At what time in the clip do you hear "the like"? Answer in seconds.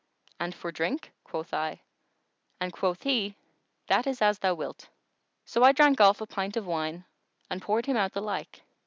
8.13-8.63